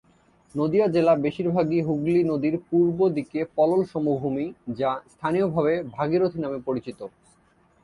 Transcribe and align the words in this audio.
নদিয়া 0.55 0.87
জেলা 0.87 1.13
বেশিরভাগই 1.15 1.79
হুগলী 1.81 2.21
নদীর 2.23 2.55
পূর্বদিকে 2.69 3.39
পলল 3.55 3.81
সমভূমি, 3.85 4.45
যা 4.79 4.89
স্থানীয়ভাবে 5.09 5.73
ভাগীরথী 5.91 6.39
নামে 6.41 6.59
পরিচিত। 6.67 6.99